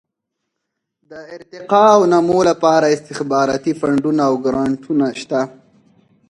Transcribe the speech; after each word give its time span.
د 1.09 1.11
ارتقاء 1.35 1.89
او 1.95 2.01
نمو 2.11 2.39
لپاره 2.49 2.85
استخباراتي 2.95 3.71
فنډونه 3.79 4.21
او 4.29 4.33
ګرانټونه 4.45 5.05
شته. 5.21 5.41